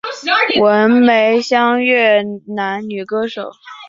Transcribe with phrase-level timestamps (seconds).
[0.59, 3.51] 文梅香越南女歌手。